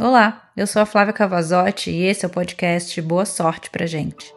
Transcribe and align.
Olá, 0.00 0.48
eu 0.56 0.64
sou 0.64 0.80
a 0.80 0.86
Flávia 0.86 1.12
Cavazotti 1.12 1.90
e 1.90 2.04
esse 2.04 2.24
é 2.24 2.28
o 2.28 2.30
podcast 2.30 3.02
Boa 3.02 3.24
Sorte 3.24 3.68
pra 3.68 3.84
gente. 3.84 4.32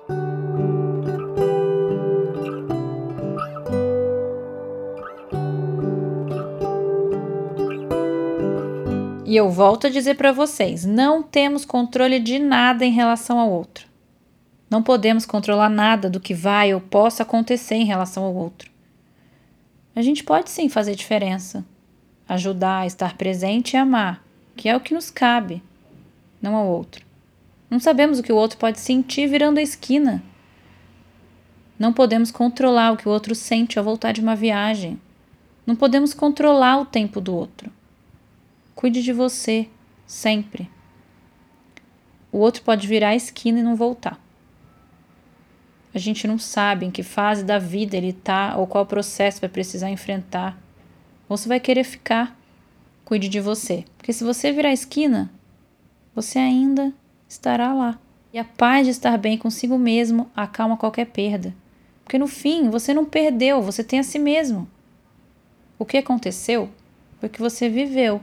E 9.23 9.35
eu 9.35 9.51
volto 9.51 9.85
a 9.85 9.89
dizer 9.91 10.15
para 10.15 10.31
vocês: 10.31 10.83
não 10.83 11.21
temos 11.21 11.63
controle 11.63 12.19
de 12.19 12.39
nada 12.39 12.83
em 12.83 12.91
relação 12.91 13.39
ao 13.39 13.51
outro. 13.51 13.85
Não 14.67 14.81
podemos 14.81 15.27
controlar 15.27 15.69
nada 15.69 16.09
do 16.09 16.19
que 16.19 16.33
vai 16.33 16.73
ou 16.73 16.81
possa 16.81 17.21
acontecer 17.21 17.75
em 17.75 17.85
relação 17.85 18.23
ao 18.23 18.33
outro. 18.33 18.71
A 19.95 20.01
gente 20.01 20.23
pode 20.23 20.49
sim 20.49 20.67
fazer 20.69 20.95
diferença, 20.95 21.63
ajudar, 22.27 22.87
estar 22.87 23.15
presente 23.15 23.73
e 23.73 23.77
amar, 23.77 24.23
que 24.61 24.69
é 24.69 24.77
o 24.77 24.79
que 24.79 24.93
nos 24.93 25.09
cabe, 25.09 25.63
não 26.39 26.53
ao 26.53 26.67
outro. 26.67 27.03
Não 27.67 27.79
sabemos 27.79 28.19
o 28.19 28.23
que 28.23 28.31
o 28.31 28.35
outro 28.35 28.59
pode 28.59 28.79
sentir 28.79 29.25
virando 29.27 29.57
a 29.57 29.61
esquina. 29.63 30.21
Não 31.79 31.91
podemos 31.91 32.29
controlar 32.29 32.91
o 32.91 32.95
que 32.95 33.09
o 33.09 33.11
outro 33.11 33.33
sente 33.33 33.79
ao 33.79 33.83
voltar 33.83 34.11
de 34.11 34.21
uma 34.21 34.35
viagem. 34.35 35.01
Não 35.65 35.75
podemos 35.75 36.13
controlar 36.13 36.79
o 36.79 36.85
tempo 36.85 37.19
do 37.19 37.35
outro. 37.35 37.71
Cuide 38.75 39.01
de 39.01 39.11
você, 39.11 39.67
sempre. 40.05 40.69
O 42.31 42.37
outro 42.37 42.61
pode 42.61 42.85
virar 42.85 43.09
a 43.09 43.15
esquina 43.15 43.61
e 43.61 43.63
não 43.63 43.75
voltar. 43.75 44.21
A 45.91 45.97
gente 45.97 46.27
não 46.27 46.37
sabe 46.37 46.85
em 46.85 46.91
que 46.91 47.01
fase 47.01 47.43
da 47.43 47.57
vida 47.57 47.97
ele 47.97 48.09
está 48.09 48.55
ou 48.57 48.67
qual 48.67 48.85
processo 48.85 49.41
vai 49.41 49.49
precisar 49.49 49.89
enfrentar. 49.89 50.55
Ou 51.27 51.35
se 51.35 51.47
vai 51.47 51.59
querer 51.59 51.83
ficar. 51.83 52.39
Cuide 53.05 53.29
de 53.29 53.39
você. 53.39 53.85
Porque 53.97 54.13
se 54.13 54.23
você 54.23 54.51
virar 54.51 54.71
esquina, 54.71 55.31
você 56.15 56.39
ainda 56.39 56.93
estará 57.27 57.73
lá. 57.73 57.99
E 58.33 58.39
a 58.39 58.43
paz 58.43 58.85
de 58.85 58.91
estar 58.91 59.17
bem 59.17 59.37
consigo 59.37 59.77
mesmo 59.77 60.29
acalma 60.35 60.77
qualquer 60.77 61.05
perda. 61.05 61.53
Porque 62.03 62.17
no 62.17 62.27
fim, 62.27 62.69
você 62.69 62.93
não 62.93 63.05
perdeu, 63.05 63.61
você 63.61 63.83
tem 63.83 63.99
a 63.99 64.03
si 64.03 64.19
mesmo. 64.19 64.67
O 65.77 65.85
que 65.85 65.97
aconteceu 65.97 66.69
foi 67.19 67.29
que 67.29 67.41
você 67.41 67.69
viveu 67.69 68.21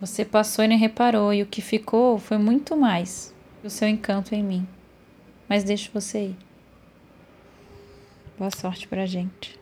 você 0.00 0.24
passou 0.24 0.64
e 0.64 0.68
nem 0.68 0.78
reparou, 0.78 1.34
e 1.34 1.42
o 1.42 1.46
que 1.46 1.60
ficou 1.60 2.18
foi 2.18 2.38
muito 2.38 2.76
mais 2.76 3.34
o 3.64 3.70
seu 3.70 3.88
encanto 3.88 4.32
em 4.32 4.44
mim. 4.44 4.66
Mas 5.48 5.64
deixo 5.64 5.90
você 5.92 6.26
ir. 6.26 6.36
Boa 8.38 8.50
sorte 8.50 8.86
pra 8.86 9.06
gente. 9.06 9.58